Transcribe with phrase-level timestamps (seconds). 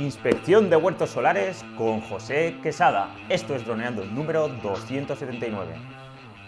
[0.00, 3.14] Inspección de huertos solares con José Quesada.
[3.28, 5.74] Esto es Droneando número 279.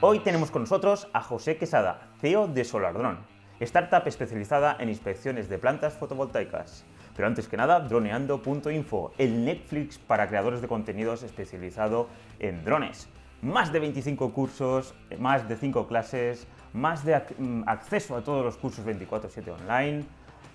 [0.01, 3.19] Hoy tenemos con nosotros a José Quesada, CEO de SolarDrone,
[3.61, 6.87] startup especializada en inspecciones de plantas fotovoltaicas.
[7.15, 12.09] Pero antes que nada, droneando.info, el Netflix para creadores de contenidos especializado
[12.39, 13.11] en drones.
[13.43, 18.57] Más de 25 cursos, más de 5 clases, más de mm, acceso a todos los
[18.57, 20.07] cursos 24/7 online,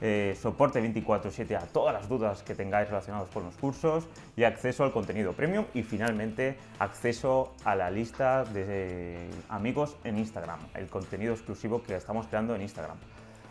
[0.01, 4.83] eh, soporte 24/7 a todas las dudas que tengáis relacionadas con los cursos y acceso
[4.83, 11.33] al contenido premium y finalmente acceso a la lista de amigos en Instagram, el contenido
[11.33, 12.97] exclusivo que estamos creando en Instagram.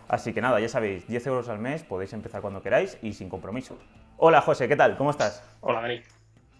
[0.09, 3.29] Así que nada, ya sabéis, 10 euros al mes, podéis empezar cuando queráis y sin
[3.29, 3.77] compromiso.
[4.19, 4.97] Hola José, ¿qué tal?
[4.97, 5.43] ¿Cómo estás?
[5.60, 6.01] Hola Dani.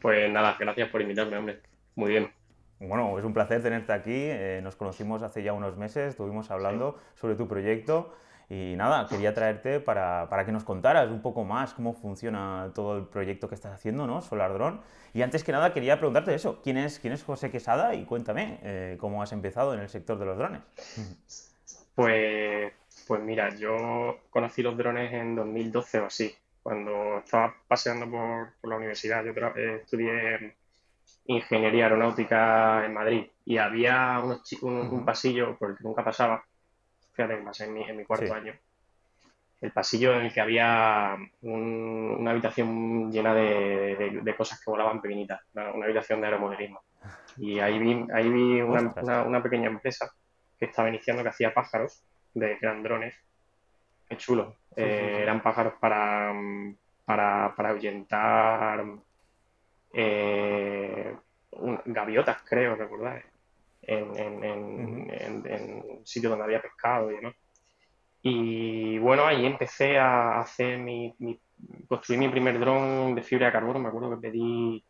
[0.03, 1.61] Pues nada, gracias por invitarme, hombre.
[1.95, 2.31] Muy bien.
[2.81, 4.13] Bueno, es un placer tenerte aquí.
[4.13, 8.13] Eh, nos conocimos hace ya unos meses, estuvimos hablando sobre tu proyecto
[8.49, 13.05] y nada, quería traerte para, que nos contaras un poco más cómo funciona todo el
[13.07, 14.23] proyecto que estás haciendo, ¿no?
[14.23, 14.81] Solar Drone.
[15.15, 17.95] Y antes que nada quería preguntarte eso, ¿quién es, quién es José Quesada?
[17.95, 20.63] Y cuéntame eh, cómo has empezado en el sector de los drones.
[21.97, 22.73] Pues,
[23.09, 28.77] pues mira, yo conocí los drones en 2012 o así, cuando estaba paseando por, la
[28.77, 29.25] universidad.
[29.25, 30.55] Yo eh, estudié
[31.27, 34.21] ingeniería aeronáutica en Madrid y había
[34.63, 36.45] un, pasillo por el que nunca pasaba
[37.17, 38.53] fíjate más en mi, en mi cuarto año,
[39.63, 45.85] el pasillo en el que había una habitación llena de, cosas que volaban pequeñitas, una,
[45.85, 46.83] habitación de aeromodelismo.
[47.39, 50.13] Y ahí vi, ahí vi una, pequeña empresa
[50.59, 52.03] que estaba iniciando que hacía pájaros,
[52.35, 53.15] de, eran drones.
[54.09, 54.57] Qué chulo.
[54.77, 56.35] Eh, eran pájaros para,
[57.07, 58.85] para, para ahuyentar
[59.95, 61.17] eh,
[61.87, 63.25] gaviotas, creo, recordar
[63.87, 67.35] en, en, sitios donde había pescado y demás.
[68.23, 71.15] Y bueno, ahí empecé a hacer mi,
[71.89, 73.79] construir mi primer dron de fibra de carbono.
[73.79, 74.85] Me acuerdo que pedí,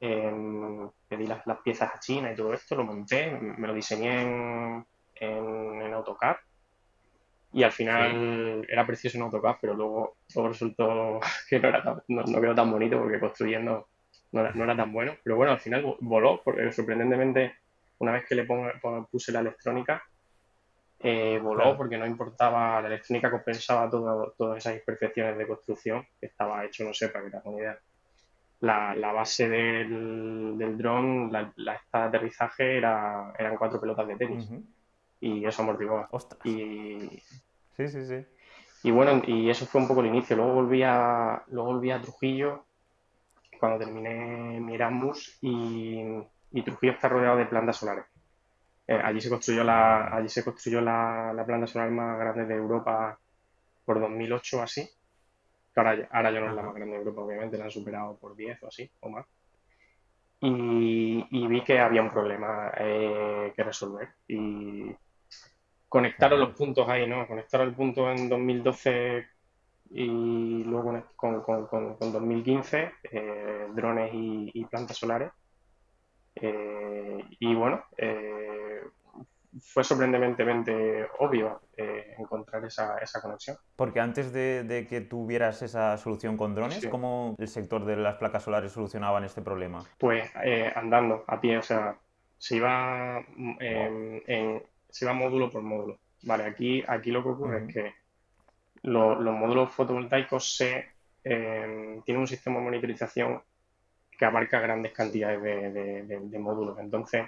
[0.00, 4.86] em, pedí las, piezas a China y todo esto, lo monté, me lo diseñé en,
[5.16, 6.36] en, AutoCAD.
[7.54, 12.40] Y al final era precioso en AutoCAD, pero luego, luego resultó que no, era no,
[12.40, 13.88] quedó tan bonito porque construyendo
[14.32, 15.14] no era, no era, tan bueno.
[15.22, 17.54] Pero bueno, al final voló, porque sorprendentemente
[18.04, 18.46] una vez que le
[19.10, 20.02] puse la electrónica,
[21.00, 26.64] eh, voló porque no importaba, la electrónica compensaba todas esas imperfecciones de construcción que estaba
[26.64, 27.78] hecho, no sé, para que te hagas una idea.
[28.60, 34.16] La, base del, del dron, la, la esta de aterrizaje era, eran cuatro pelotas de
[34.16, 34.48] tenis
[35.20, 36.08] y eso amortiguaba.
[36.44, 37.22] Y,
[37.76, 38.24] sí, sí, sí.
[38.84, 40.36] Y bueno, y eso fue un poco el inicio.
[40.36, 42.64] Luego volví a, luego volví a Trujillo
[43.58, 46.02] cuando terminé mi Erasmus y
[46.54, 48.04] y Trujillo está rodeado de plantas solares.
[48.86, 53.18] Eh, allí se construyó, la, allí se construyó la, planta solar más grande de Europa
[53.84, 54.88] por 2008 o así.
[55.74, 58.36] Ahora, ahora ya no es la más grande de Europa, obviamente, la han superado por
[58.36, 59.26] 10 o así, o más.
[60.40, 64.10] Y, vi que había un problema eh, que resolver.
[64.28, 64.94] Y
[65.88, 67.26] conectaron los puntos ahí, ¿no?
[67.26, 69.26] Conectaron el punto en 2012
[69.90, 75.32] y luego con, con, 2015, eh, drones y plantas solares
[76.36, 78.80] eh, y bueno, eh,
[79.60, 83.56] fue sorprendentemente obvio eh, encontrar esa, esa, conexión.
[83.76, 88.42] Porque antes de, que tuvieras esa solución con drones, ¿cómo el sector de las placas
[88.42, 89.84] solares solucionaban este problema?
[89.98, 90.30] Pues
[90.74, 91.96] andando, a pie, o sea,
[92.36, 93.24] se iba,
[93.60, 95.98] en, se iba módulo por módulo.
[96.24, 97.94] Vale, aquí, aquí lo que ocurre es que
[98.82, 100.88] los módulos fotovoltaicos se,
[101.22, 103.40] tienen un sistema de monitorización
[104.16, 106.78] que abarca grandes cantidades de, módulos.
[106.78, 107.26] Entonces,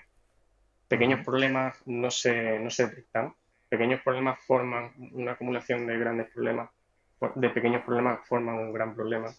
[0.89, 3.35] pequeños problemas no se, no se detectan.
[3.69, 6.71] Pequeños problemas forman una acumulación de grandes problemas,
[7.35, 9.33] de pequeños problemas forman un gran problema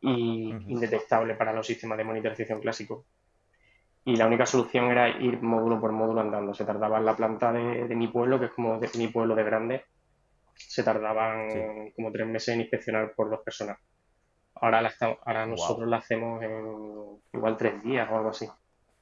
[0.00, 3.04] y indetectable para los sistemas de monitorización clásicos.
[4.04, 6.54] Y la única solución era ir módulo por módulo andando.
[6.54, 9.44] Se tardaba en la planta de, mi pueblo, que es como de, mi pueblo de
[9.44, 9.84] grande,
[10.54, 13.78] se tardaban como tres meses en inspeccionar por dos personas.
[14.54, 14.92] Ahora, la
[15.24, 18.48] ahora nosotros la hacemos en igual tres días o algo así.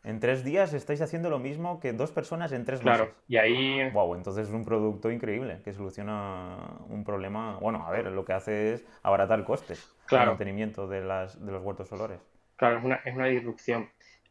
[0.03, 3.01] En tres días estáis haciendo lo mismo que dos personas en tres meses.
[3.01, 3.91] Claro, y ahí...
[3.91, 6.57] Wow, entonces es un producto increíble que soluciona
[6.89, 7.59] un problema...
[7.61, 10.25] Bueno, a ver, lo que hace es abaratar costes claro.
[10.25, 12.19] el mantenimiento de, las, de los huertos solares.
[12.57, 13.91] Claro, es una, es una disrupción.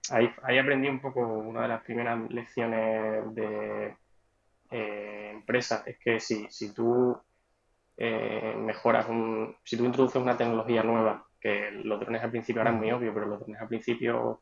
[0.09, 3.95] Ahí, ahí aprendí un poco una de las primeras lecciones de
[4.71, 5.83] eh, empresa.
[5.85, 7.15] Es que si, si tú
[8.01, 12.77] eh, mejoras un, si tú introduces una tecnología nueva, que los drones al principio eran
[12.77, 14.41] muy obvio, pero los drones al principio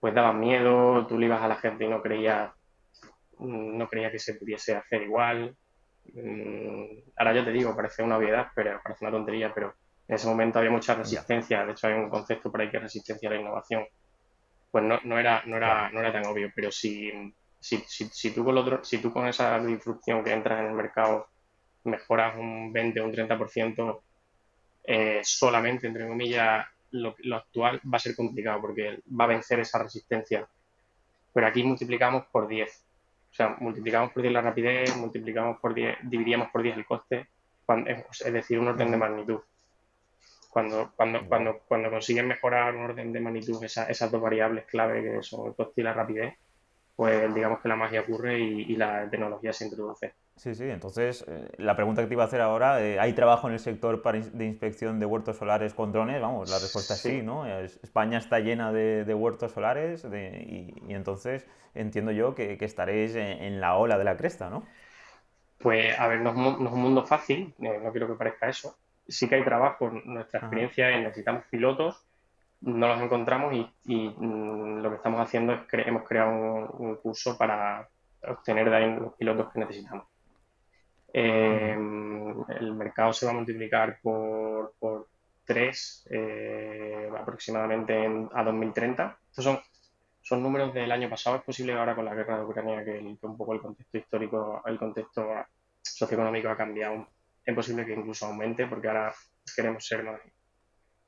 [0.00, 2.52] pues daban miedo, tú le ibas a la gente y no creía,
[3.38, 5.56] no creía que se pudiese hacer igual.
[6.14, 6.84] Mm,
[7.16, 9.74] ahora yo te digo, parece una obviedad, pero parece una tontería, pero
[10.08, 12.82] En ese momento había mucha resistencia, de hecho hay un concepto por ahí que es
[12.82, 13.86] resistencia a la innovación.
[14.72, 17.12] Pues no, no, era, no, era, no era tan obvio, pero si,
[17.60, 21.28] si, si, tú con si tú con esa disrupción que entras en el mercado
[21.84, 24.00] mejoras un 20 o un 30%,
[24.84, 29.60] eh, solamente, entre comillas, lo, lo, actual va a ser complicado porque va a vencer
[29.60, 30.46] esa resistencia.
[31.32, 32.84] Pero aquí multiplicamos por 10.
[33.30, 37.28] O sea, multiplicamos por 10 la rapidez, multiplicamos por 10, dividíamos por 10 el coste,
[38.24, 39.40] es decir, un orden de magnitud.
[40.50, 45.22] Cuando, cuando, cuando, cuando consiguen mejorar un orden de magnitud esas dos variables clave que
[45.22, 46.34] son el coste y la rapidez,
[46.96, 50.12] pues digamos que la magia ocurre y, la tecnología se introduce.
[50.40, 53.46] Sí, sí, entonces eh, la pregunta que te iba a hacer ahora, eh, ¿hay trabajo
[53.46, 56.18] en el sector de inspección de huertos solares con drones?
[56.18, 57.46] Vamos, la respuesta es sí, ¿no?
[57.46, 63.98] España está llena de, huertos solares y, entonces entiendo yo que, estaréis en, la ola
[63.98, 64.64] de la cresta, ¿no?
[65.58, 69.28] Pues a ver, no es, un mundo fácil, eh, no quiero que parezca eso, sí
[69.28, 69.90] que hay trabajo.
[69.90, 72.02] Nuestra experiencia es necesitamos pilotos,
[72.62, 73.52] no los encontramos
[73.84, 77.90] y, mm, lo que estamos haciendo es que hemos creado un, curso para
[78.26, 80.09] obtener de ahí los pilotos que necesitamos.
[81.12, 85.08] Eh, el mercado se va a multiplicar por, por
[85.44, 89.18] 3 eh, aproximadamente a 2030.
[89.28, 89.60] Estos son,
[90.22, 91.36] son números del año pasado.
[91.36, 94.62] Es posible ahora con la guerra de Ucrania que, que un poco el contexto histórico,
[94.66, 95.26] el contexto
[95.82, 97.06] socioeconómico ha cambiado
[97.44, 99.12] es posible que incluso aumente porque ahora
[99.54, 100.20] queremos ser más,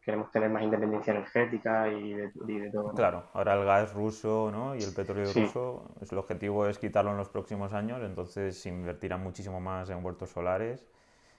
[0.05, 2.93] queremos tener más independencia energética y de, todo.
[2.93, 4.75] Claro, ahora el gas ruso ¿no?
[4.75, 9.17] y el petróleo ruso, el objetivo es quitarlo en los próximos años, entonces se invertirá
[9.17, 10.87] muchísimo más en huertos solares.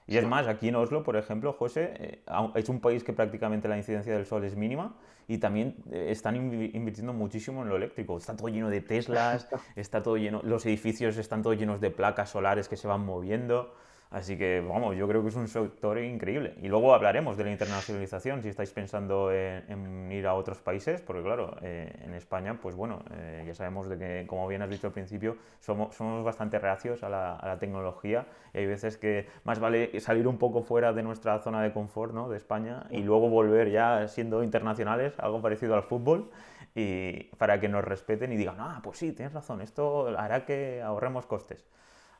[0.06, 2.22] Y es más, aquí en Oslo, por ejemplo, José, eh,
[2.54, 4.94] es un país que prácticamente la incidencia del sol es mínima
[5.28, 8.18] y también eh, están invirtiendo muchísimo en lo eléctrico.
[8.18, 12.30] Está todo lleno de Teslas, está todo lleno, los edificios están todos llenos de placas
[12.30, 13.74] solares que se van moviendo.
[14.10, 16.54] Así que, vamos, yo creo que es un sector increíble.
[16.62, 21.22] Y luego hablaremos de la internacionalización, si estáis pensando en, ir a otros países, porque
[21.22, 24.86] claro, eh, en España, pues bueno, eh, ya sabemos de que, como bien has dicho
[24.86, 29.98] al principio, somos, somos bastante reacios a la, tecnología y hay veces que más vale
[30.00, 33.70] salir un poco fuera de nuestra zona de confort, ¿no?, de España, y luego volver
[33.70, 36.30] ya siendo internacionales, algo parecido al fútbol,
[36.74, 40.82] y para que nos respeten y digan, ah, pues sí, tienes razón, esto hará que
[40.82, 41.64] ahorremos costes.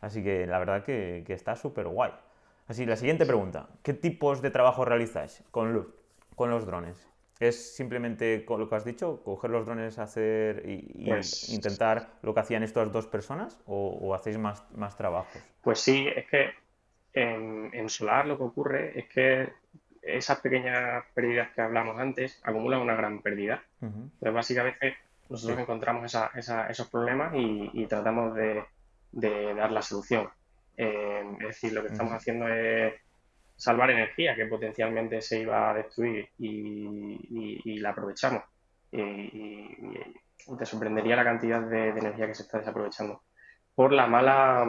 [0.04, 2.12] Así que la verdad que, está súper guay.
[2.68, 3.68] Así, la siguiente pregunta.
[3.82, 5.86] ¿Qué tipos de trabajo realizáis con, los,
[6.36, 7.08] con los drones?
[7.40, 12.32] ¿Es simplemente con lo que has dicho, coger los drones, hacer y, pues intentar lo
[12.32, 15.42] que hacían estas dos personas o, hacéis más, más trabajos?
[15.62, 16.50] Pues sí, es que
[17.14, 19.52] en, solar lo que ocurre es que
[20.02, 23.64] esas pequeñas pérdidas que hablamos antes acumulan una gran pérdida.
[23.80, 24.96] Entonces, básicamente,
[25.28, 26.14] nosotros encontramos
[26.68, 28.64] esos problemas y tratamos de,
[29.14, 30.28] de dar la solución.
[30.76, 32.94] Eh, es decir, lo que estamos haciendo es
[33.56, 38.42] salvar energía que potencialmente se iba a destruir y, la aprovechamos.
[38.90, 39.76] Y,
[40.58, 43.22] te sorprendería la cantidad de, energía que se está desaprovechando
[43.74, 44.66] por la mala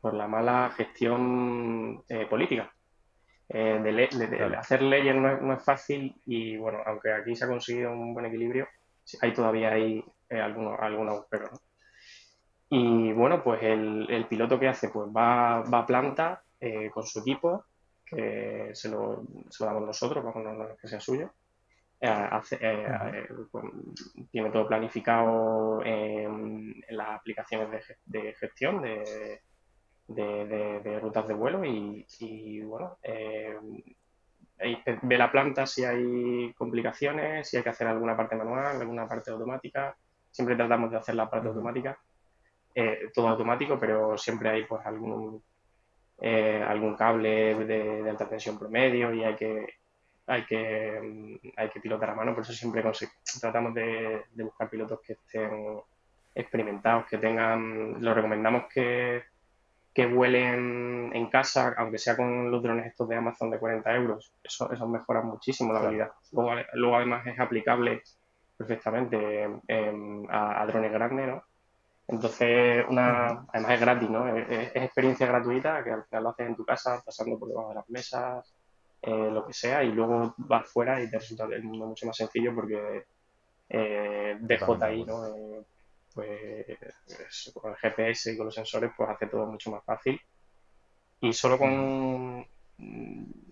[0.00, 2.72] por la mala gestión eh, política.
[3.48, 8.12] Eh, de, hacer leyes no es, fácil y bueno, aunque aquí se ha conseguido un
[8.12, 8.68] buen equilibrio,
[9.22, 11.67] hay todavía hay algunos, algunos agujeros.
[12.70, 17.20] Y bueno, pues el, piloto que hace, pues va, va a planta eh, con su
[17.20, 17.64] equipo,
[18.04, 21.30] que se lo, se lo damos nosotros, vamos, no, que sea suyo.
[22.00, 22.28] Eh,
[22.60, 23.64] eh, pues,
[24.30, 29.40] tiene todo planificado en, las aplicaciones de, gestión de,
[30.06, 32.98] de, rutas de vuelo y, y bueno,
[35.02, 39.30] ve la planta si hay complicaciones, si hay que hacer alguna parte manual, alguna parte
[39.30, 39.96] automática.
[40.30, 41.98] Siempre tratamos de hacer la parte automática
[42.80, 45.42] eh, todo automático, pero siempre hay pues algún
[46.20, 49.66] eh, algún cable de, alta tensión promedio y hay que
[50.28, 52.84] hay que mm, hay que pilotar a mano, por eso siempre
[53.40, 55.80] tratamos de, buscar pilotos que estén
[56.36, 59.24] experimentados, que tengan, lo recomendamos que,
[59.92, 64.32] que vuelen en casa, aunque sea con los drones estos de Amazon de 40 euros,
[64.44, 66.12] eso, eso mejora muchísimo la habilidad.
[66.74, 68.02] Luego, además es aplicable
[68.56, 69.48] perfectamente
[70.30, 71.42] a, a, drones grandes, ¿no?
[72.08, 74.36] Entonces, una, además es gratis, ¿no?
[74.36, 77.74] Es, experiencia gratuita que al final lo haces en tu casa, pasando por debajo de
[77.74, 78.54] las mesas,
[79.02, 82.16] eh, lo que sea, y luego vas fuera y te resulta el mundo mucho más
[82.16, 83.04] sencillo porque
[83.68, 85.26] eh, DJI, ¿no?
[85.26, 85.64] Eh,
[86.14, 90.18] pues con el GPS y con los sensores, pues hace todo mucho más fácil.
[91.20, 92.46] Y solo con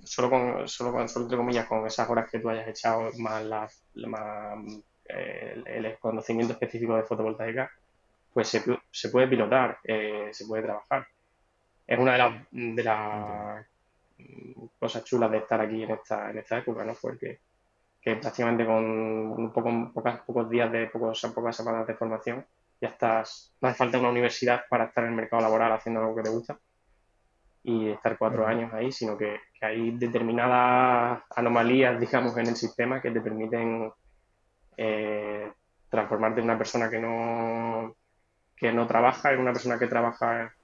[0.05, 3.45] solo con, solo con, solo entre comillas, con esas horas que tú hayas echado más,
[3.45, 3.69] la,
[4.07, 4.59] más
[5.05, 7.71] el, conocimiento específico de fotovoltaica,
[8.37, 11.07] pues se, se puede pilotar, eh, se puede trabajar.
[11.87, 13.67] Es una de las,
[14.19, 16.95] de, cosas chulas de estar aquí en esta, en esta época, ¿no?
[16.95, 17.41] Fue que,
[17.99, 22.45] que prácticamente con un poco, pocas, pocos días de pocos, pocas semanas de formación
[22.79, 26.17] ya estás, no hace falta una universidad para estar en el mercado laboral haciendo algo
[26.17, 26.59] que te gusta
[27.63, 33.13] y estar cuatro años ahí, sino que, hay determinadas anomalías, digamos, en el sistema que
[33.13, 33.91] te permiten
[34.77, 35.51] eh,
[35.89, 37.97] transformarte en una persona que no,
[38.57, 40.55] que no trabaja en una persona que trabaja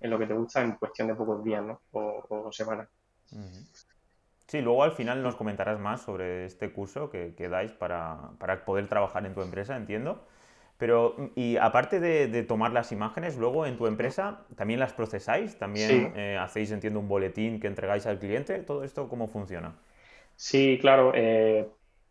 [0.00, 1.80] en lo que te gusta en cuestión de pocos días ¿no?
[1.92, 2.88] o, semanas.
[4.46, 8.64] Sí, luego al final nos comentarás más sobre este curso que, que dais para, para,
[8.64, 10.24] poder trabajar en tu empresa, entiendo.
[10.78, 16.12] Pero, y aparte de, tomar las imágenes, luego en tu empresa también las procesáis, también
[16.14, 18.58] eh, hacéis, entiendo, un boletín que entregáis al cliente.
[18.58, 19.74] ¿Todo esto cómo funciona?
[20.36, 21.12] Sí, claro.
[21.14, 21.66] Eh,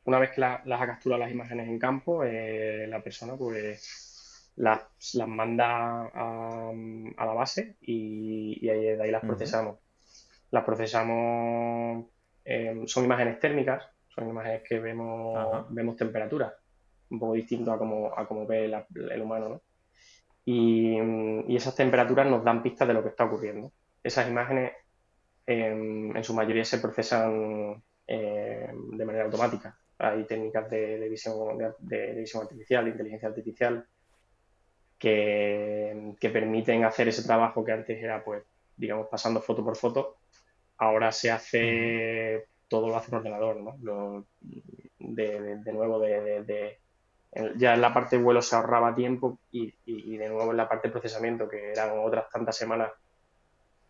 [0.05, 4.14] una vez que las ha capturado las imágenes en campo, eh, la persona pues
[4.57, 4.81] las,
[5.13, 6.71] las manda a,
[7.17, 9.79] la base y, ahí, de ahí las procesamos.
[10.51, 12.05] Las procesamos,
[12.85, 16.53] son imágenes térmicas, son imágenes que vemos, vemos temperaturas
[17.09, 19.61] un poco distinto a como, a como ve el humano, ¿no?
[20.45, 20.97] Y,
[21.55, 23.71] esas temperaturas nos dan pistas de lo que está ocurriendo.
[24.03, 24.73] Esas imágenes
[25.47, 29.77] en su mayoría se procesan eh, de manera automática.
[29.97, 33.87] Hay técnicas de, visión, de, visión artificial, de inteligencia artificial,
[34.99, 38.43] que, permiten hacer ese trabajo que antes era, pues,
[38.77, 40.17] digamos, pasando foto por foto.
[40.77, 44.25] Ahora se hace, todo lo hace un ordenador, ¿no?
[44.99, 46.79] de, nuevo, de,
[47.57, 49.73] ya en la parte de vuelo se ahorraba tiempo y,
[50.17, 52.91] de nuevo en la parte de procesamiento, que eran otras tantas semanas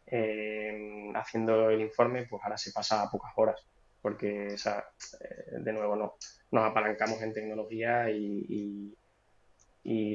[0.07, 3.65] eh, haciendo el informe, pues ahora se pasa a pocas horas,
[4.01, 6.15] porque eh, de nuevo no,
[6.51, 8.95] nos apalancamos en tecnología y,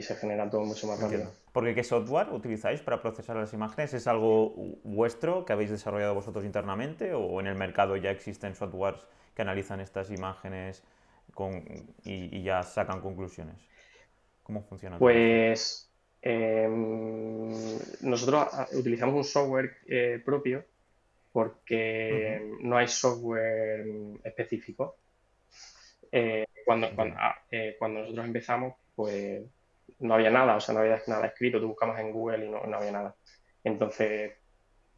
[0.02, 1.30] se genera todo mucho más rápido.
[1.52, 3.94] Porque ¿qué software utilizáis para procesar las imágenes?
[3.94, 9.06] ¿Es algo vuestro que habéis desarrollado vosotros internamente o en el mercado ya existen softwares
[9.34, 10.82] que analizan estas imágenes?
[12.04, 13.56] y, ya sacan conclusiones?
[14.42, 14.98] ¿Cómo funciona?
[14.98, 15.90] Pues
[16.22, 20.64] em, nosotros utilizamos un software eh, propio
[21.32, 23.86] porque no hay software
[24.24, 24.96] específico.
[26.10, 29.42] Eh, cuando, ah, eh, cuando, nosotros empezamos, pues
[30.00, 32.76] no había nada, o sea, no había nada escrito, tú buscabas en Google y no,
[32.76, 33.14] había nada.
[33.62, 34.32] Entonces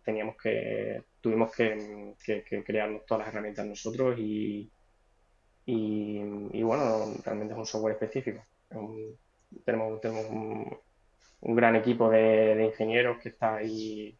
[0.04, 4.70] teníamos que, tuvimos que, que, crearnos todas las herramientas nosotros y,
[5.66, 8.42] y, bueno, realmente es un software específico.
[9.64, 14.16] tenemos tenemos un, gran equipo de, ingenieros que está ahí,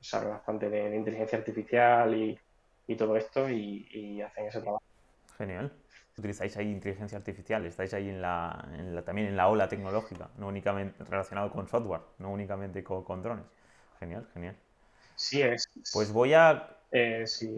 [0.00, 2.38] sabe bastante de, inteligencia artificial y,
[2.96, 4.82] todo esto y, hacen ese trabajo.
[5.38, 5.72] Genial.
[6.16, 8.68] Utilizáis ahí inteligencia artificial, estáis ahí en la,
[9.04, 13.46] también en la ola tecnológica, no únicamente relacionado con software, no únicamente con, drones.
[13.98, 14.56] Genial, genial.
[15.14, 15.68] Sí, es.
[15.92, 16.76] Pues voy a.
[16.90, 17.56] Eh, sí,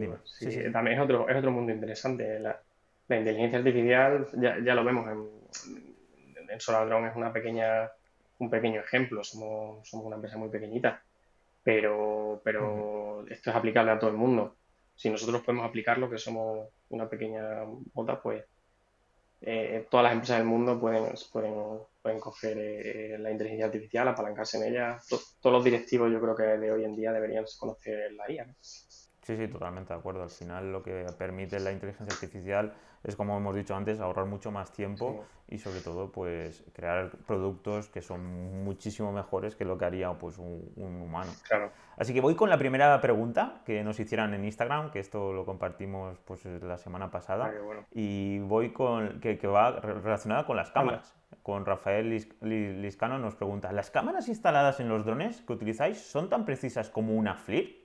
[0.73, 2.38] también es otro, es otro mundo interesante.
[2.38, 2.61] La,
[3.08, 5.84] la inteligencia artificial, ya, ya lo vemos en,
[6.49, 7.90] en Soladrón es una pequeña,
[8.38, 11.02] un pequeño ejemplo, somos, somos una empresa muy pequeñita,
[11.62, 14.56] pero, pero esto es aplicable a todo el mundo.
[14.95, 18.45] Si nosotros podemos aplicarlo, que somos una pequeña bota, pues
[19.41, 21.55] eh, todas las empresas del mundo pueden, pueden,
[22.01, 24.99] pueden coger eh, la inteligencia artificial, apalancarse en ella.
[25.41, 28.47] todos los directivos yo creo que de hoy en día deberían conocer la IA.
[28.61, 30.23] Sí, sí, totalmente de acuerdo.
[30.23, 34.50] Al final lo que permite la inteligencia artificial es, como hemos dicho antes, ahorrar mucho
[34.50, 39.84] más tiempo y sobre todo pues crear productos que son muchísimo mejores que lo que
[39.84, 41.30] haría pues un, humano.
[41.46, 41.70] Claro.
[41.99, 45.44] Así que voy con la primera pregunta que nos hicieran en Instagram, que esto lo
[45.44, 47.52] compartimos pues la semana pasada.
[47.92, 51.14] Y voy con que, que, va relacionada con las cámaras.
[51.42, 52.08] Con Rafael
[52.40, 57.14] Liscano nos pregunta, ¿las cámaras instaladas en los drones que utilizáis son tan precisas como
[57.14, 57.84] una FLIR?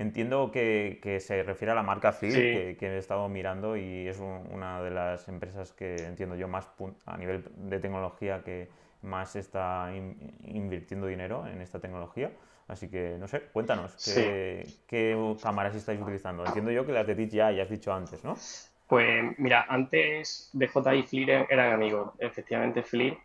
[0.00, 4.82] Entiendo que, se refiere a la marca FLIR, que, he estado mirando y es una
[4.82, 6.66] de las empresas que entiendo yo más
[7.04, 8.70] a nivel de tecnología que
[9.02, 9.92] más está
[10.44, 12.32] invirtiendo dinero en esta tecnología.
[12.66, 13.94] Así que, no sé, cuéntanos,
[14.88, 16.46] ¿qué, cámaras estáis utilizando?
[16.46, 18.36] Entiendo yo que las de DJI ya, has dicho antes, ¿no?
[18.86, 22.14] Pues mira, antes DJI y FLIR eran amigos.
[22.18, 23.18] Efectivamente, FLIR,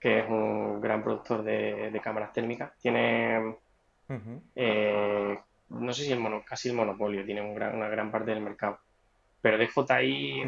[0.00, 3.56] que es un gran productor de, cámaras térmicas, tiene
[5.70, 8.78] no sé si el mono, casi el monopolio, tiene una gran parte del mercado.
[9.40, 10.42] Pero DJI,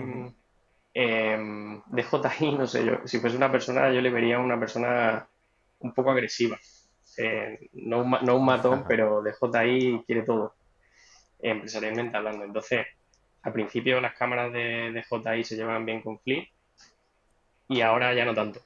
[0.95, 5.27] eh, DJI, no sé, yo, si fuese una persona, yo le vería una persona
[5.81, 6.59] un poco agresiva.
[7.17, 10.55] Eh, no, un, no un matón, pero DJI quiere todo,
[11.41, 12.45] empresarialmente hablando.
[12.45, 12.87] Entonces,
[13.43, 16.49] al principio las cámaras de, DJI se llevan bien con Flip
[17.69, 18.61] y ahora ya no tanto.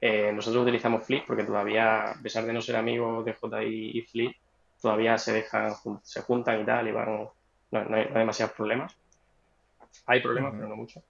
[0.00, 4.02] Eh, nosotros utilizamos Flip porque todavía, a pesar de no ser amigos de DJI y
[4.02, 4.36] Flip,
[4.80, 5.72] todavía se dejan,
[6.02, 7.28] se juntan y tal, y van,
[7.70, 8.96] no, hay, demasiados problemas.
[10.06, 11.02] Hay problemas, pero no mucho.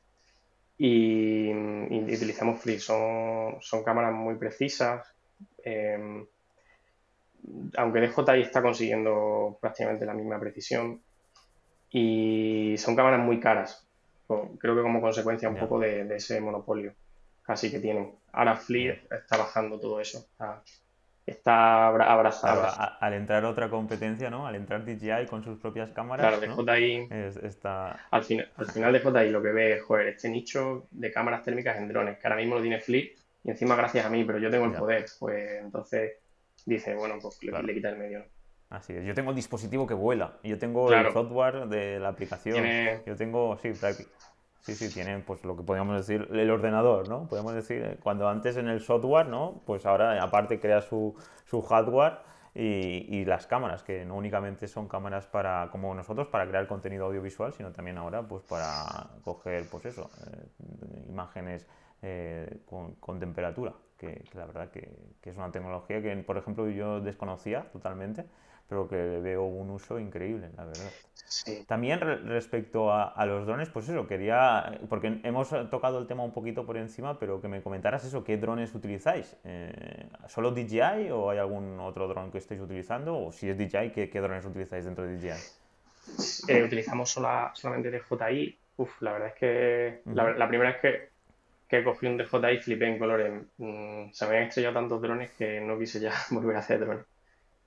[0.78, 5.06] Y, utilizamos Flip, son, son cámaras muy precisas.
[5.62, 6.26] Em,
[7.76, 11.00] aunque DJI está consiguiendo prácticamente la misma precisión.
[11.90, 13.86] Y son cámaras muy caras.
[14.58, 16.94] Creo que como consecuencia un poco de, ese monopolio
[17.42, 18.14] casi que tienen.
[18.32, 20.62] Ahora Flip está bajando todo eso está
[21.44, 22.66] abrazado.
[23.00, 24.46] al entrar otra competencia, ¿no?
[24.46, 26.38] Al entrar DJI con sus propias cámaras.
[26.38, 27.08] Claro, DJI.
[27.42, 28.06] está...
[28.10, 31.76] al, final, al final DJI lo que ve es, joder, este nicho de cámaras térmicas
[31.76, 34.50] en drones, que ahora mismo lo tiene Flip y encima gracias a mí, pero yo
[34.50, 35.06] tengo el poder.
[35.18, 36.12] Pues entonces
[36.66, 38.24] dice, bueno, pues le, quita el medio.
[38.68, 39.04] Así es.
[39.04, 40.38] Yo tengo el dispositivo que vuela.
[40.44, 42.64] Yo tengo el software de la aplicación.
[43.06, 44.30] Yo tengo, sí, prácticamente
[44.62, 47.26] Sí, sí, tienen pues lo que podríamos decir el ordenador, ¿no?
[47.28, 49.62] Podemos decir, eh, cuando antes en el software, ¿no?
[49.64, 51.14] Pues ahora aparte crea su,
[51.46, 52.18] su hardware
[52.54, 57.06] y, y, las cámaras, que no únicamente son cámaras para, como nosotros, para crear contenido
[57.06, 61.66] audiovisual, sino también ahora pues para coger, pues eso, eh, imágenes
[62.02, 64.90] eh, con, con, temperatura, que, la verdad que,
[65.22, 68.26] que, es una tecnología que, por ejemplo, yo desconocía totalmente
[68.70, 70.90] pero que veo un uso increíble, la verdad.
[71.66, 76.64] También respecto a, los drones, pues eso, quería, porque hemos tocado el tema un poquito
[76.64, 79.36] por encima, pero que me comentaras eso, ¿qué drones utilizáis?
[79.42, 83.18] Eh, ¿Solo DJI o hay algún otro dron que estéis utilizando?
[83.18, 85.30] O si es DJI, ¿qué, drones utilizáis dentro de DJI?
[86.46, 88.56] Eh, utilizamos solamente DJI.
[88.76, 91.08] Uf, la verdad es que la, primera vez que,
[91.68, 93.32] que cogí un DJI flipé en colores.
[93.58, 97.09] Mm, se me han estrellado tantos drones que no quise ya volver a hacer drones.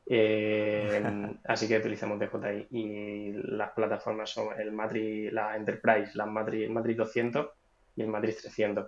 [0.06, 1.02] Eh,
[1.46, 6.72] así que utilizamos DJI y las plataformas son el Matrix, la Enterprise, la Matrix, el
[6.72, 7.50] Matrix 200
[7.96, 8.88] y el Matrix 300.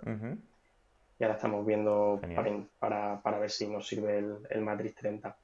[1.18, 2.20] Y ahora estamos viendo
[2.78, 4.18] para, para, ver si nos sirve
[4.50, 5.36] el, Matrix 30.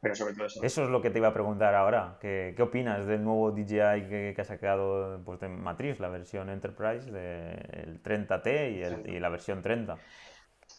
[0.00, 0.62] Pero sobre todo eso.
[0.62, 2.18] Eso es lo que te iba a preguntar ahora.
[2.20, 6.48] ¿Qué, qué opinas del nuevo DJI que, que ha sacado pues, de Matrix, la versión
[6.50, 9.98] Enterprise, del 30T y, el, y la versión 30?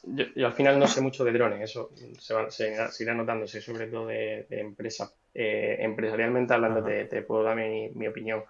[0.08, 1.90] Yo, al final no sé mucho de drones, eso
[2.20, 5.12] se, se, irá notándose, sobre todo de, empresa.
[5.34, 8.44] Eh, empresarialmente hablando, te, puedo dar mi, opinión.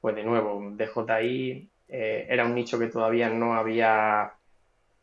[0.00, 4.32] Pues de nuevo, DJI eh, era un nicho que todavía no había.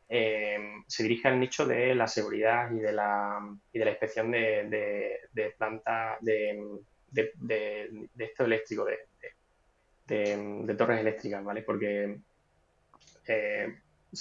[0.07, 3.39] Eh, se dirige al nicho de la seguridad y de la,
[3.73, 6.79] y de la inspección de, de, plantas de,
[7.11, 8.85] de, esto eléctrico,
[10.05, 11.61] de, torres eléctricas, ¿vale?
[11.63, 12.19] Porque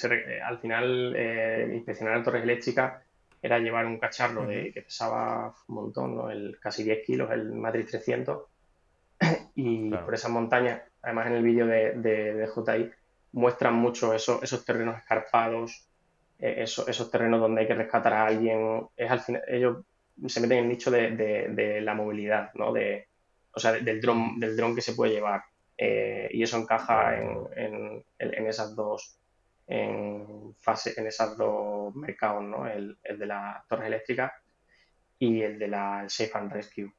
[0.04, 3.02] eh, al final eh, inspeccionar torres eléctricas
[3.42, 7.90] era llevar un cacharro de, que pesaba un montón, el, casi 10 kilos, el Matrix
[7.90, 8.46] 300,
[9.56, 12.90] y por esas montañas, además en el vídeo de, de, JI,
[13.32, 15.88] muestran mucho eso, esos terrenos escarpados,
[16.38, 18.86] eh, esos, terrenos donde hay que rescatar a alguien.
[18.96, 19.84] Es al final, ellos
[20.26, 22.72] se meten en el nicho de, la movilidad, ¿no?
[22.72, 23.08] De,
[23.52, 25.42] o sea, del dron, del dron que se puede llevar.
[25.76, 29.18] y eso encaja en, en esas dos
[29.66, 32.66] en, fase, en esos dos mercados, ¿no?
[32.66, 34.32] el, de las torres eléctricas
[35.18, 36.92] y el de la Safe and Rescue.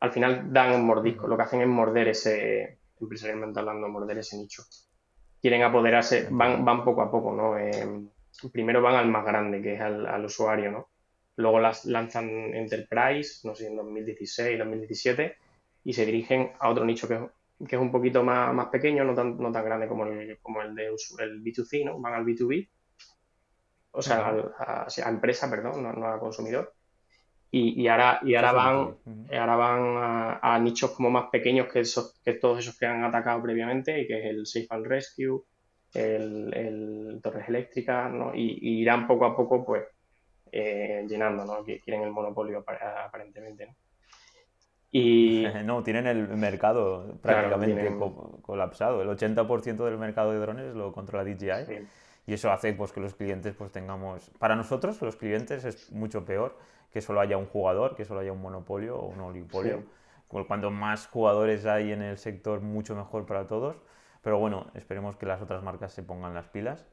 [0.00, 4.36] Al final dan un mordisco, lo que hacen es morder ese, empresarialmente hablando, morder ese
[4.36, 4.62] nicho.
[5.40, 7.58] Quieren apoderarse, van, van poco a poco, ¿no?
[7.58, 8.08] Eh,
[8.52, 10.88] primero van al más grande, que es al, usuario, ¿no?
[11.36, 15.36] Luego las lanzan Enterprise, no sé, en 2016, 2017,
[15.84, 17.20] y se dirigen a otro nicho que es
[17.66, 20.62] que es un poquito más, más pequeño, no tan, no tan grande como el, como
[20.62, 21.98] el de el B2C, ¿no?
[22.00, 22.68] Van al B2B,
[23.90, 26.74] o sea, a, a, empresa, perdón, no, a consumidor.
[27.50, 28.96] Y, y, ahora, y ahora van,
[29.32, 33.42] ahora van a, nichos como más pequeños que, esos, que todos esos que han atacado
[33.42, 35.42] previamente, y que es el Safe and Rescue,
[35.94, 38.34] el, el Torres Eléctricas, ¿no?
[38.34, 39.84] Y, irán poco a poco, pues,
[40.52, 41.64] eh, llenando, ¿no?
[41.64, 43.74] Que quieren el monopolio aparentemente, ¿no?
[44.90, 45.46] Y...
[45.64, 47.96] No, tienen el mercado prácticamente
[48.42, 49.02] colapsado.
[49.02, 51.86] El 80% del mercado de drones lo controla DJI.
[52.26, 54.30] Y eso hace pues, que los clientes pues, tengamos...
[54.38, 56.56] Para nosotros, los clientes, es mucho peor
[56.92, 59.82] que solo haya un jugador, que solo haya un monopolio o un oligopolio.
[60.28, 63.76] Cuanto más jugadores hay en el sector, mucho mejor para todos.
[64.22, 66.86] Pero bueno, esperemos que las otras marcas se pongan las pilas.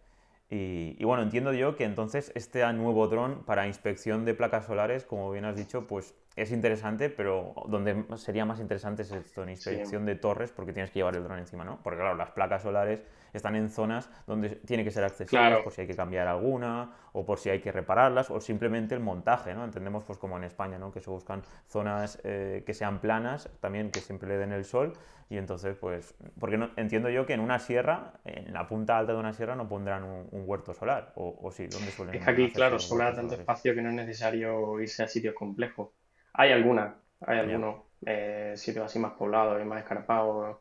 [0.50, 5.04] Y, y, bueno, entiendo yo que entonces este nuevo dron para inspección de placas solares,
[5.04, 9.50] como bien has dicho, pues es interesante, pero donde sería más interesante es esto, en
[9.50, 11.80] inspección de torres, porque tienes que llevar el dron encima, ¿no?
[11.82, 15.82] Porque claro, las placas solares están en zonas donde tiene que ser accesibles por si
[15.82, 19.64] hay que cambiar alguna, o por si hay que repararlas, o simplemente el montaje, ¿no?
[19.64, 20.92] Entendemos pues como en España, ¿no?
[20.92, 24.92] Que se buscan zonas eh, que sean planas, también que siempre le den el sol,
[25.30, 29.14] y entonces pues, porque no, entiendo yo que en una sierra, en la punta alta
[29.14, 32.16] de una sierra no pondrán un, huerto solar, o, o sí, ¿dónde suelen?
[32.16, 35.90] Es que aquí, claro, sobra tanto espacio que no es necesario irse a sitios complejos
[36.38, 40.58] Hay algunas, hay algunos eh, sitios así más poblados y más escarpados,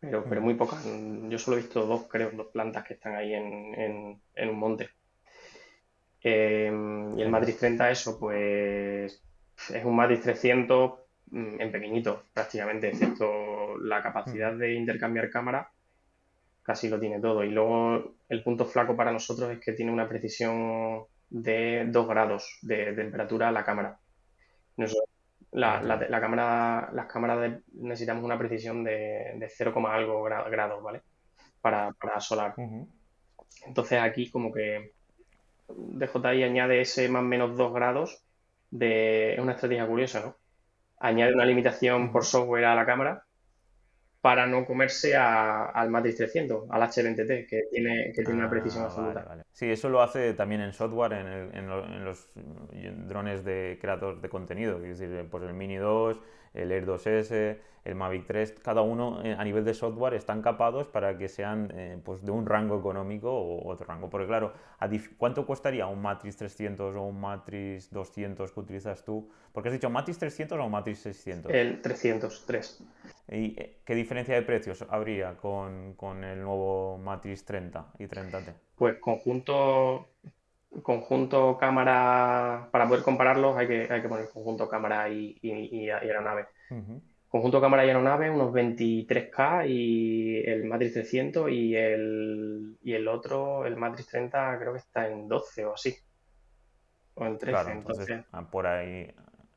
[0.00, 0.84] pero, pero muy pocas.
[1.28, 4.90] Yo solo he visto dos, creo, dos plantas que están ahí en, en, un monte.
[6.22, 6.72] Eh,
[7.16, 9.22] y el Matrix 30, eso, pues
[9.70, 10.92] es un Matrix 300
[11.30, 15.70] mm, en pequeñito, prácticamente, excepto la capacidad de intercambiar cámara,
[16.62, 17.44] casi lo tiene todo.
[17.44, 22.58] Y luego el punto flaco para nosotros es que tiene una precisión de 2 grados
[22.62, 23.98] de temperatura a la cámara.
[25.52, 31.02] La, la, cámara, las cámaras necesitamos una precisión de, de 0, algo grados, ¿vale?
[31.60, 32.54] Para, para solar.
[33.66, 34.92] Entonces aquí como que
[35.68, 38.22] DJI añade ese más o menos 2 grados
[38.70, 39.34] de...
[39.34, 40.36] Es una estrategia curiosa, ¿no?
[41.00, 43.24] Añade una limitación por software a la cámara
[44.20, 48.86] para no comerse al Matrix 300, al H20T, que tiene, que tiene una precisión ah,
[48.86, 49.44] absoluta.
[49.52, 52.28] Sí, eso lo hace también en software, en, los
[53.06, 56.18] drones de creador de contenido, es decir, pues el Mini 2,
[56.62, 60.86] el Air 2S, el Mavic 3, cada uno eh, a nivel de software están capados
[60.88, 64.10] para que sean eh, pues de un rango económico o otro rango.
[64.10, 64.52] Porque claro,
[65.16, 69.30] ¿cuánto costaría un Matrix 300 o un Matrix 200 que utilizas tú?
[69.52, 71.52] Porque has dicho Matrix 300 o Matrix 600.
[71.52, 72.84] El 303.
[73.30, 75.94] ¿Y eh, qué diferencia de precios habría con,
[76.24, 78.54] el nuevo Matrix 30 y 30T?
[78.76, 80.08] Pues conjunto
[80.82, 86.46] conjunto cámara, para poder compararlos hay que, hay que poner conjunto cámara y, y, aeronave.
[87.28, 93.66] Conjunto cámara y aeronave, unos 23K y el Matrix 300 y el, y el otro,
[93.66, 95.94] el Matrix 30, creo que está en 12 o así.
[97.14, 97.72] O en 13.
[97.72, 99.12] entonces, ah, por ahí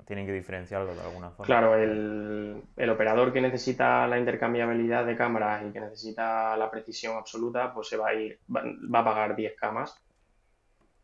[0.05, 1.45] tienen que diferenciarlo de alguna forma.
[1.45, 7.15] Claro, el, el, operador que necesita la intercambiabilidad de cámaras y que necesita la precisión
[7.15, 9.95] absoluta, pues se va a ir, va, a pagar 10K más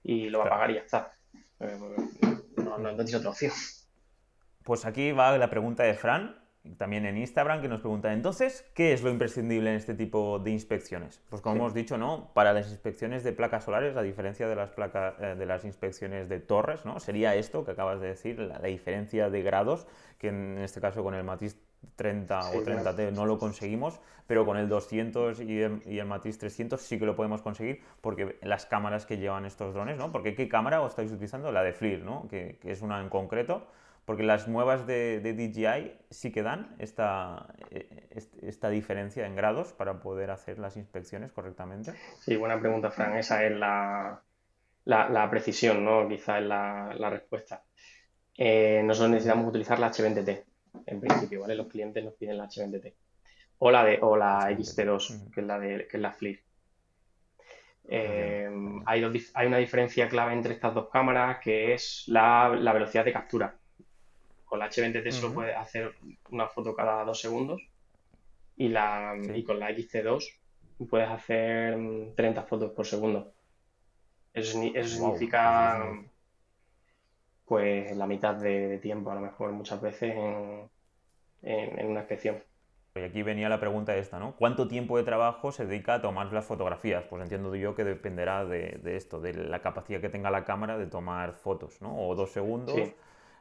[0.08, 1.14] y lo va a pagar y ya está.
[1.60, 1.78] Eh,
[2.58, 3.52] no, no, no tienes otra opción.
[4.64, 8.94] Pues aquí va la pregunta de Fran, también en Instagram, que nos pregunta, entonces, ¿qué
[8.94, 11.22] es lo imprescindible en este tipo de inspecciones?
[11.30, 12.32] Pues como hemos dicho, ¿no?
[12.34, 16.30] Para las inspecciones de placas solares, a diferencia de las, placas, eh, de las inspecciones
[16.30, 17.00] de torres, ¿no?
[17.00, 21.16] Sería esto que acabas de decir, la, diferencia de grados, que en este caso con
[21.16, 21.58] el Matiz
[21.96, 26.00] 30 o 30T no lo conseguimos, pero con el 200 y el, y
[26.32, 30.12] 300 sí que lo podemos conseguir porque las cámaras que llevan estos drones, ¿no?
[30.12, 31.52] Porque ¿qué cámara os estáis utilizando?
[31.52, 32.28] La de FLIR, ¿no?
[32.28, 33.68] Que, que es una en concreto
[34.08, 38.08] porque las nuevas de, DJI sí que dan esta, eh,
[38.42, 41.92] esta diferencia en grados para poder hacer las inspecciones correctamente.
[42.22, 43.18] Sí, buena pregunta, Fran.
[43.18, 44.24] Esa es la,
[44.86, 46.08] la, precisión, ¿no?
[46.08, 47.66] Quizá es la, la respuesta.
[48.38, 50.46] Eh, nosotros necesitamos utilizar la H20T,
[50.86, 51.56] en principio, ¿vale?
[51.56, 52.94] Los clientes nos piden la H20T.
[53.60, 56.40] O la, de, o la XT2, que es la, de, que es la FLIR.
[57.90, 58.50] Eh,
[58.86, 59.04] hay,
[59.34, 63.56] hay, una diferencia clave entre estas dos cámaras que es la, la velocidad de captura.
[64.46, 65.94] Con la H20T solo puedes hacer
[66.30, 67.62] una foto cada dos segundos
[68.56, 70.24] y, la, y con la XT2
[70.90, 71.78] puedes hacer
[72.16, 73.34] 30 fotos por segundo.
[74.34, 75.82] Eso, eso significa
[77.48, 80.70] pues la mitad de, tiempo, a lo mejor muchas veces en,
[81.42, 82.44] en, una inspección.
[82.96, 84.36] Y aquí venía la pregunta esta, ¿no?
[84.36, 87.06] ¿Cuánto tiempo de trabajo se dedica a tomar las fotografías?
[87.06, 90.78] Pues entiendo yo que dependerá de, de esto, de la capacidad que tenga la cámara
[90.78, 91.96] de tomar fotos, ¿no?
[91.98, 92.76] O dos segundos.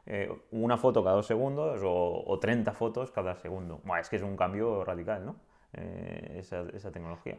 [0.09, 3.81] Eh, una foto cada dos segundos o, 30 fotos cada segundo.
[3.99, 5.35] es que es un cambio radical, ¿no?
[5.73, 7.37] Eh, esa, tecnología.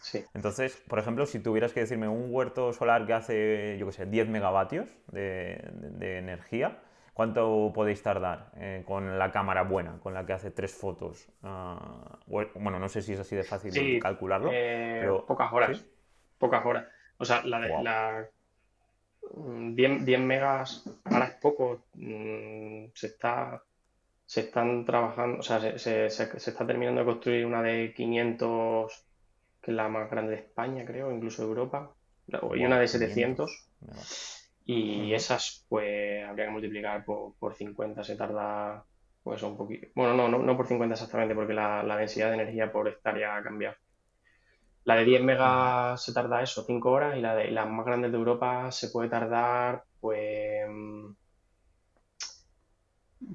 [0.00, 0.24] Sí.
[0.34, 4.06] Entonces, por ejemplo, si tuvieras que decirme un huerto solar que hace, yo qué sé,
[4.06, 6.78] 10 megavatios de, energía,
[7.14, 11.28] ¿cuánto podéis tardar eh, con la cámara buena, con la que hace tres fotos?
[11.42, 14.50] Ah, bueno, no sé si es así de fácil calcularlo.
[14.50, 15.26] pero...
[15.26, 15.84] Pocas horas.
[16.38, 16.86] Pocas horas.
[17.18, 18.28] O sea, la, de, la
[19.34, 21.82] 10, 10 megas ahora es poco.
[21.94, 23.62] Mm, se está
[24.28, 29.07] se están trabajando, o sea, se, se, está terminando de construir una de 500,
[29.68, 31.92] que es la más grande de España, creo, incluso de Europa,
[32.26, 33.68] y una de 700.
[34.64, 38.82] Y esas, pues, habría que multiplicar por, por 50, se tarda,
[39.22, 39.88] pues, un poquito.
[39.94, 43.36] Bueno, no, no, no por 50 exactamente, porque la, la densidad de energía por hectárea
[43.36, 43.76] ha cambiado.
[44.84, 48.10] La de 10 megas se tarda eso, 5 horas, y la de las más grandes
[48.10, 50.66] de Europa se puede tardar, pues,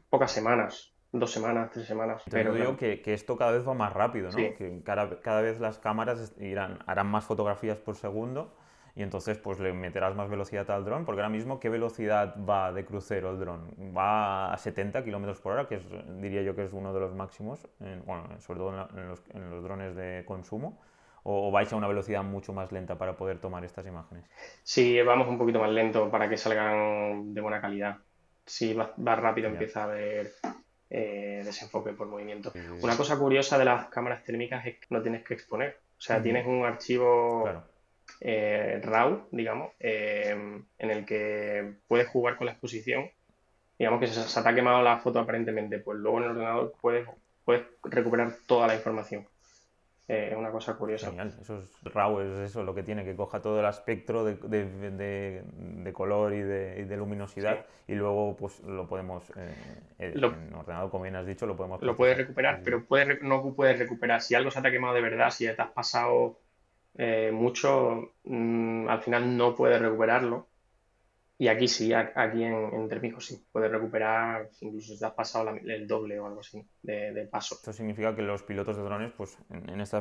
[0.10, 2.22] pocas semanas, dos semanas, tres semanas.
[2.30, 4.36] pero digo que, esto cada vez va más rápido, ¿no?
[4.36, 8.54] Que cada, vez las cámaras irán, harán más fotografías por segundo
[8.96, 12.72] y entonces pues le meterás más velocidad al dron, porque ahora mismo ¿qué velocidad va
[12.72, 13.72] de crucero el dron?
[13.96, 15.84] Va a 70 kilómetros por hora, que es,
[16.20, 17.68] diría yo que es uno de los máximos,
[18.06, 20.80] bueno, sobre todo en los, en los drones de consumo
[21.24, 24.26] o vais a una velocidad mucho más lenta para poder tomar estas imágenes?
[24.64, 27.98] Sí, vamos un poquito más lento para que salgan de buena calidad.
[28.46, 30.32] sí, más, rápido empieza a haber
[30.96, 32.54] eh, desenfoque por movimiento.
[32.82, 35.80] Una cosa curiosa de las cámaras térmicas es que no tienes que exponer.
[35.98, 37.50] O sea, tienes un archivo
[38.22, 43.10] eh, RAW, digamos, en el que puedes jugar con la exposición.
[43.80, 46.74] Digamos que se, se te ha quemado la foto aparentemente, pues luego en el ordenador
[46.80, 47.08] puedes,
[47.44, 49.28] puedes recuperar toda la información.
[50.08, 51.08] Eh, es una cosa curiosa.
[51.08, 54.36] Genial, eso es RAW, es eso lo que tiene, que coja todo el espectro de,
[54.36, 59.54] de, de, color y de, luminosidad y luego pues lo podemos, eh,
[60.00, 61.82] en ordenador, como bien has dicho, lo podemos...
[61.82, 64.22] Lo puedes recuperar, pero puedes, no puedes recuperar.
[64.22, 66.38] Si algo se te ha quemado de verdad, si te has pasado
[66.98, 70.48] eh, mucho, mm, al final no puedes recuperarlo
[71.38, 75.88] y aquí sí, aquí en, en sí, puedes recuperar, incluso si te has pasado el
[75.88, 77.56] doble o algo así de, paso.
[77.56, 79.98] Esto significa que los pilotos de drones, pues en, este,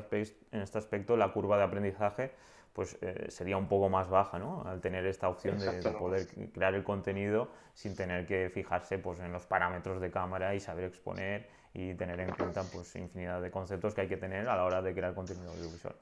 [0.52, 2.32] en este aspecto, la curva de aprendizaje
[2.72, 4.62] pues eh, sería un poco más baja, ¿no?
[4.64, 9.32] Al tener esta opción de, poder crear el contenido sin tener que fijarse pues, en
[9.32, 13.94] los parámetros de cámara y saber exponer y tener en cuenta pues infinidad de conceptos
[13.94, 15.94] que hay que tener a la hora de crear contenido audiovisual.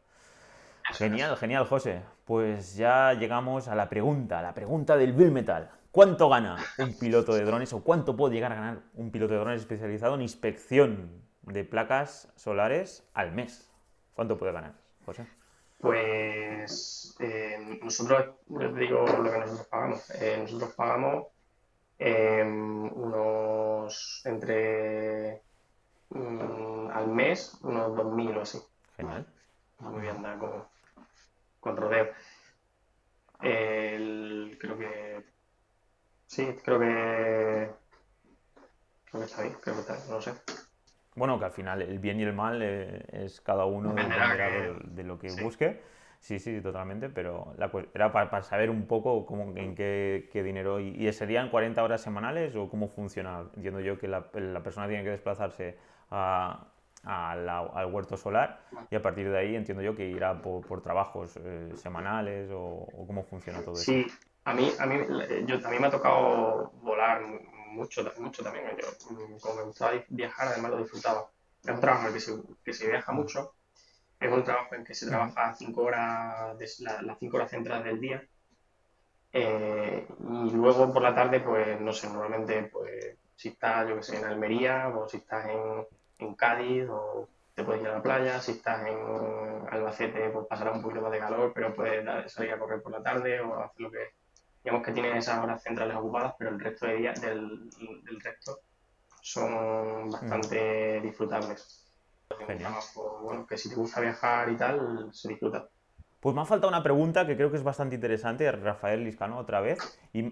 [0.92, 2.02] Genial, genial, José.
[2.24, 5.70] Pues ya llegamos a la pregunta, la pregunta del Bill Metal.
[5.90, 9.40] ¿Cuánto gana un piloto de drones o cuánto puede llegar a ganar un piloto de
[9.40, 11.10] drones especializado en inspección
[11.42, 13.70] de placas solares al mes?
[14.14, 14.74] ¿Cuánto puede ganar,
[15.04, 15.26] José?
[15.80, 20.10] Pues eh, nosotros, les digo lo que nosotros pagamos.
[20.10, 21.26] Eh, nosotros pagamos
[21.98, 25.40] eh, unos entre
[26.10, 28.58] mm, al mes unos 2.000 o así.
[28.96, 29.26] Genial.
[29.80, 30.66] Muy bien, da como
[31.60, 32.08] con rodeo.
[33.38, 35.24] creo que.
[36.26, 37.70] Sí, creo que.
[39.04, 40.32] Creo que está bien, creo que está no sé.
[41.16, 45.18] Bueno, que al final el bien y el mal eh, es cada uno de, lo
[45.18, 45.82] que busque.
[46.20, 50.78] Sí, sí, totalmente, pero la, era para, saber un poco cómo, en qué, dinero.
[50.78, 53.44] Y, y, serían 40 horas semanales o cómo funciona?
[53.56, 55.78] Entiendo yo que la, la persona tiene que desplazarse
[56.10, 56.68] a,
[57.04, 58.60] al, huerto solar
[58.90, 63.24] y a partir de ahí entiendo yo que irá por, trabajos eh, semanales o, cómo
[63.24, 63.84] funciona todo eso.
[63.84, 64.06] Sí,
[64.44, 64.96] a mí, a mí,
[65.46, 67.22] yo, también me ha tocado volar
[67.68, 68.66] mucho, mucho también.
[68.78, 68.88] Yo,
[69.40, 71.30] como me gustaba viajar, además lo disfrutaba.
[71.62, 72.32] Es un trabajo en el que se,
[72.64, 73.54] que se viaja mucho,
[74.18, 76.56] es un trabajo en que se trabaja cinco horas,
[77.02, 78.22] las cinco horas centrales del día.
[79.32, 84.02] Eh, y luego por la tarde, pues no sé, normalmente, pues si estás, yo que
[84.02, 85.86] sé, en Almería o si estás en,
[86.20, 88.98] en Cádiz o te puedes ir a la playa, si estás en
[89.70, 93.02] Albacete pues pasará un poquito más de calor, pero puedes salir a correr por la
[93.02, 94.14] tarde o hacer lo que...
[94.62, 97.70] Digamos que tienes esas horas centrales ocupadas, pero el resto de días, del,
[98.22, 98.60] resto
[99.22, 101.86] son bastante disfrutables.
[103.22, 105.66] bueno, que si te gusta viajar y tal, se disfruta.
[106.20, 109.62] Pues me ha faltado una pregunta que creo que es bastante interesante, Rafael Liscano, otra
[109.62, 110.22] vez, y,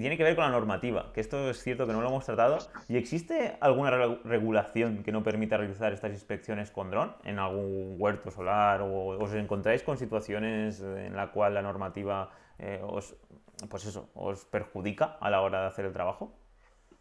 [0.00, 2.58] tiene que ver con la normativa, que esto es cierto que no lo hemos tratado.
[2.88, 3.90] ¿Y existe alguna
[4.22, 8.82] regulación que no permita realizar estas inspecciones con dron en algún huerto solar?
[8.82, 13.16] ¿O os encontráis con situaciones en la cual la normativa eh, os,
[13.68, 16.32] pues eso, os perjudica a la hora de hacer el trabajo?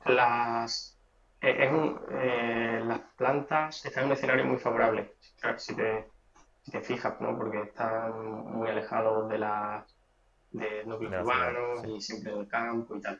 [0.06, 1.00] Las,
[1.42, 1.70] eh,
[2.12, 5.14] eh, plantas están en un escenario muy favorable.
[5.42, 6.11] Te,
[6.72, 7.38] te fijas, ¿no?
[7.38, 9.86] Porque están muy alejados de la
[10.52, 13.20] de núcleos urbanos y siempre del campo y tal.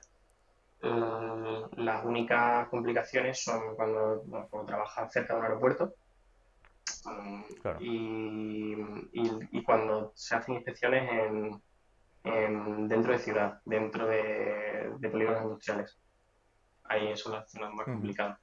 [0.84, 4.24] Eh, las únicas complicaciones son cuando,
[4.66, 5.94] trabajas cerca de un aeropuerto
[7.80, 8.76] y,
[9.52, 11.62] y, cuando se hacen inspecciones en,
[12.24, 15.98] en, dentro de ciudad, dentro de, de polígonos industriales.
[16.86, 18.40] Ahí son las zonas más complicadas.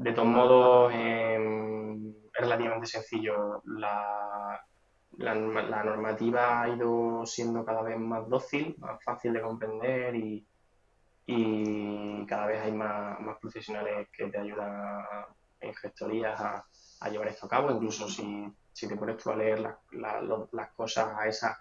[0.00, 3.62] De todos modos, em, es relativamente sencillo.
[3.66, 4.58] La,
[5.18, 5.34] la,
[5.84, 10.46] normativa ha ido siendo cada vez más dócil, más fácil de comprender y,
[11.26, 15.04] y cada vez hay más, más, profesionales que te ayudan
[15.60, 16.64] en gestorías a,
[17.00, 17.70] a, llevar esto a cabo.
[17.70, 21.58] Incluso si, si te pones tú a leer las cosas a esas,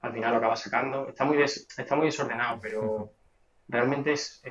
[0.00, 1.08] al final lo acabas sacando.
[1.08, 3.10] Está muy, está muy desordenado, pero
[3.68, 4.42] realmente es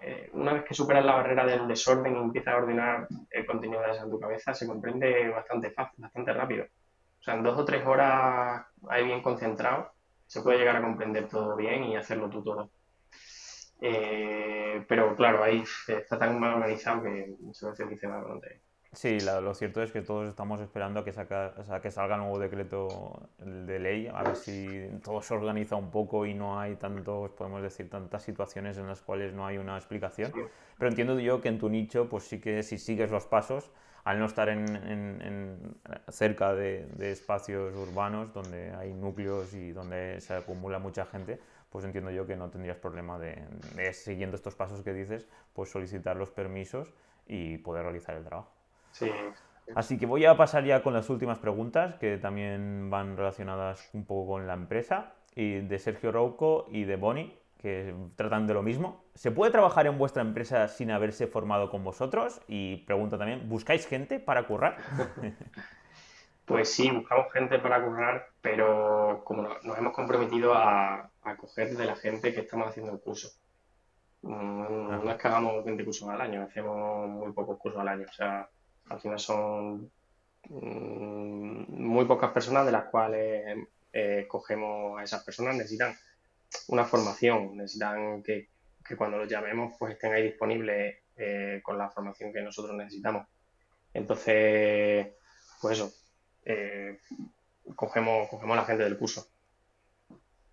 [0.00, 3.80] eh, una vez que superas la barrera del desorden y empiezas a ordenar el contenido
[3.80, 6.64] de en tu cabeza, se comprende bastante fácil, bastante rápido.
[6.64, 9.92] O sea, en dos o tres horas ahí bien concentrado,
[10.26, 12.70] se puede llegar a comprender todo bien y hacerlo tú todo.
[13.80, 18.22] Eh, pero claro, ahí está tan mal organizado que se ve que se va a
[18.92, 23.28] Sí, lo cierto es que todos estamos esperando a que, que salga el nuevo decreto
[23.38, 27.62] de ley, a ver si todo se organiza un poco y no hay tantos, podemos
[27.62, 30.32] decir, tantas situaciones en las cuales no hay una explicación.
[30.78, 33.70] Pero entiendo yo que en tu nicho, pues sí que si sigues los pasos,
[34.04, 35.76] al no estar en,
[36.08, 42.10] cerca de, espacios urbanos donde hay núcleos y donde se acumula mucha gente, pues entiendo
[42.10, 43.36] yo que no tendrías problema de,
[43.92, 46.94] siguiendo estos pasos que dices, pues solicitar los permisos
[47.26, 48.57] y poder realizar el trabajo.
[48.98, 49.10] Sí.
[49.74, 54.04] Así que voy a pasar ya con las últimas preguntas que también van relacionadas un
[54.04, 58.62] poco con la empresa y de Sergio Rouco y de Boni que tratan de lo
[58.62, 59.04] mismo.
[59.14, 62.40] ¿Se puede trabajar en vuestra empresa sin haberse formado con vosotros?
[62.48, 64.78] Y pregunta también, ¿buscáis gente para currar?
[66.48, 71.84] Pues sí, buscamos gente para currar, pero como nos hemos comprometido a, a coger de
[71.84, 73.28] la gente que estamos haciendo el curso.
[74.22, 78.06] Mm, no, es que hagamos 20 cursos al año, hacemos muy pocos cursos al año.
[78.08, 78.48] O sea,
[78.88, 79.90] al final son
[80.48, 83.58] mm, muy pocas personas de las cuales
[83.92, 85.56] eh, cogemos a esas personas.
[85.56, 85.94] Necesitan
[86.68, 88.48] una formación, necesitan que,
[88.96, 93.26] cuando los llamemos pues estén ahí disponibles eh, con la formación que nosotros necesitamos.
[93.92, 95.08] Entonces,
[95.60, 95.92] pues eso,
[96.44, 97.00] eh,
[97.74, 99.26] cogemos, cogemos a la gente del curso.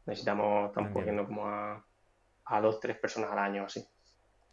[0.05, 1.85] Necesitamos, estamos cogiendo como a,
[2.45, 3.87] a dos, tres personas al año así.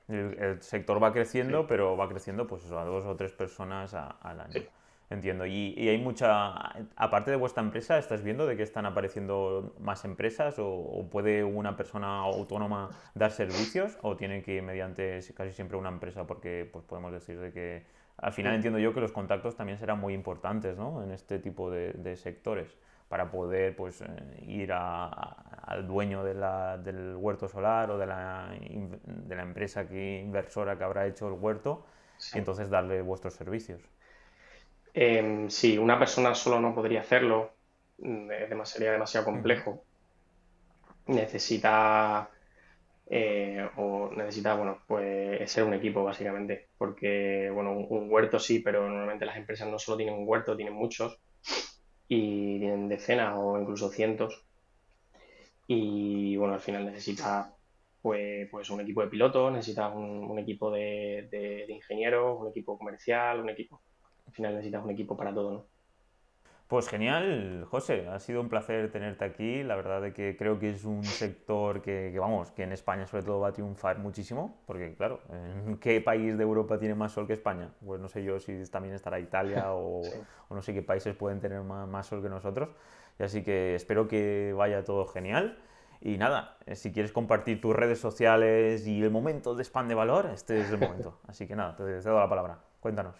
[0.08, 4.40] El, sector va creciendo, pero va creciendo pues eso, a dos o tres personas al
[4.40, 4.62] año.
[5.10, 5.44] Entiendo.
[5.46, 6.54] Y, hay mucha.
[6.96, 10.56] Aparte de vuestra empresa, ¿estás viendo de que están apareciendo más empresas?
[10.58, 13.98] ¿O, puede una persona autónoma dar servicios?
[14.02, 16.26] ¿O tiene que ir mediante casi siempre una empresa?
[16.26, 17.84] Porque pues podemos decir de que
[18.16, 21.02] al final entiendo yo que los contactos también serán muy importantes ¿no?
[21.02, 22.76] en este tipo de, sectores
[23.12, 24.06] para poder pues, eh,
[24.46, 28.56] ir al dueño del huerto solar o de la,
[29.04, 31.84] de la empresa que, inversora que habrá hecho el huerto
[32.32, 33.82] y entonces darle vuestros servicios.
[34.94, 37.52] Eh, sí, una persona solo no podría hacerlo,
[37.98, 38.30] mm,
[38.64, 39.84] sería demasiado complejo.
[41.08, 42.30] Necesita
[43.10, 48.88] eh, o necesita, bueno, pues ser un equipo básicamente, porque, bueno, un, huerto sí, pero
[48.88, 51.20] normalmente las empresas no solo tienen un huerto, tienen muchos
[52.08, 54.44] y tienen decenas o incluso cientos.
[55.66, 57.54] Y bueno, al final necesita
[58.02, 63.40] pues, pues un equipo de pilotos, necesita un, equipo de, de, ingenieros, un equipo comercial,
[63.40, 63.80] un equipo
[64.26, 65.71] al final necesitas un equipo para todo, ¿no?
[66.72, 69.62] Pues genial, José, ha sido un placer tenerte aquí.
[69.62, 73.24] La verdad es que creo que es un sector que, vamos, que en España sobre
[73.24, 75.20] todo va a triunfar muchísimo, porque claro,
[75.66, 77.68] ¿en qué país de Europa tiene más sol que España?
[77.84, 80.00] Pues no sé yo si también estará Italia o,
[80.48, 82.70] no sé qué países pueden tener más, sol que nosotros.
[83.18, 85.58] Y así que espero que vaya todo genial.
[86.00, 89.94] Y nada, eh, si quieres compartir tus redes sociales y el momento de spam de
[89.94, 91.18] valor, este es el momento.
[91.28, 92.60] Así que nada, te, te doy la palabra.
[92.80, 93.14] Cuéntanos.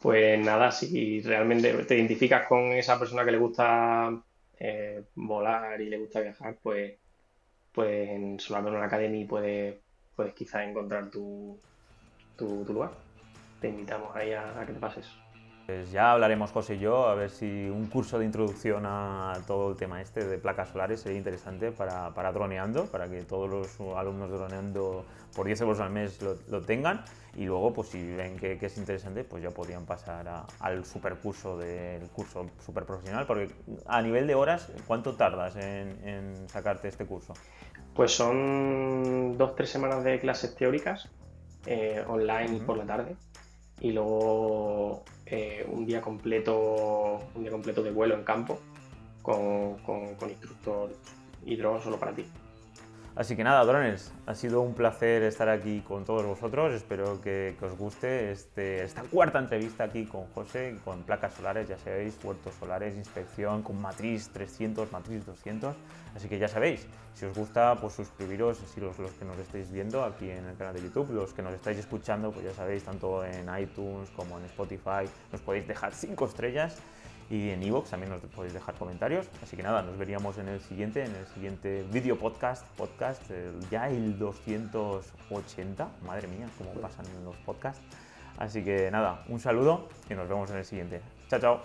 [0.00, 4.22] Pues nada, si realmente te identificas con esa persona que le gusta
[4.58, 6.98] eh, volar y le gusta viajar, pues,
[7.72, 9.76] pues en Solar Academy puedes,
[10.16, 11.58] puedes quizás encontrar tu,
[12.36, 12.92] tu, lugar.
[13.60, 15.21] Te invitamos ahí a que te pases.
[15.66, 19.70] Pues ya hablaremos José y yo, a ver si un curso de introducción a todo
[19.70, 23.96] el tema este de placas solares sería interesante para, para droneando, para que todos los
[23.96, 25.04] alumnos droneando
[25.36, 27.04] por 10 euros al mes lo, tengan.
[27.36, 32.08] Y luego pues si ven que, es interesante pues ya podrían pasar al supercurso del
[32.08, 33.50] curso super profesional, porque
[33.86, 37.34] a nivel de horas, ¿cuánto tardas en, sacarte este curso?
[37.94, 41.08] Pues son dos, tres semanas de clases teóricas
[41.66, 43.16] eh, online por la tarde
[43.82, 48.60] y luego eh, un día completo un día completo de vuelo en campo
[49.22, 50.96] con, con, instructor
[51.44, 52.24] y dron solo para ti.
[53.14, 56.72] Así que nada, drones, ha sido un placer estar aquí con todos vosotros.
[56.72, 61.76] Espero que, os guste este, esta cuarta entrevista aquí con José, con placas solares, ya
[61.78, 65.76] sabéis, huertos solares, inspección, con matriz 300, matriz 200.
[66.16, 70.02] Así que ya sabéis, si os gusta, pues suscribiros, si los, que nos estáis viendo
[70.02, 73.22] aquí en el canal de YouTube, los que nos estáis escuchando, pues ya sabéis, tanto
[73.26, 76.78] en iTunes como en Spotify, nos podéis dejar 5 estrellas
[77.30, 79.26] y en iVoox también nos podéis dejar comentarios.
[79.42, 83.22] Así que nada, nos veríamos en el siguiente, en el siguiente video podcast, podcast
[83.70, 85.88] ya el 280.
[86.06, 87.82] Madre mía, cómo pasan los podcasts.
[88.38, 91.00] Así que nada, un saludo y nos vemos en el siguiente.
[91.28, 91.62] Chao, chao.